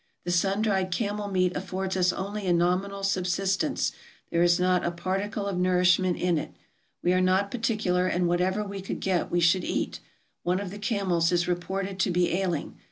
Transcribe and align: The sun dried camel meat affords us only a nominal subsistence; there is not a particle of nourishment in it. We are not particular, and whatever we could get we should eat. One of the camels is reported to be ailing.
The 0.23 0.31
sun 0.31 0.63
dried 0.63 0.89
camel 0.91 1.27
meat 1.27 1.55
affords 1.55 1.95
us 1.95 2.11
only 2.11 2.47
a 2.47 2.53
nominal 2.53 3.03
subsistence; 3.03 3.91
there 4.31 4.41
is 4.41 4.59
not 4.59 4.83
a 4.83 4.89
particle 4.89 5.45
of 5.45 5.59
nourishment 5.59 6.17
in 6.17 6.39
it. 6.39 6.55
We 7.03 7.13
are 7.13 7.21
not 7.21 7.51
particular, 7.51 8.07
and 8.07 8.27
whatever 8.27 8.63
we 8.63 8.81
could 8.81 8.99
get 8.99 9.29
we 9.29 9.41
should 9.41 9.63
eat. 9.63 9.99
One 10.41 10.59
of 10.59 10.71
the 10.71 10.79
camels 10.79 11.31
is 11.31 11.47
reported 11.47 11.99
to 11.99 12.09
be 12.09 12.33
ailing. 12.33 12.79